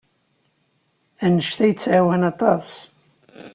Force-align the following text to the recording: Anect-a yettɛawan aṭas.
Anect-a 1.25 1.65
yettɛawan 1.67 2.21
aṭas. 2.31 2.67